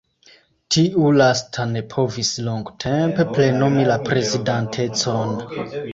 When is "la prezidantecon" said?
3.93-5.37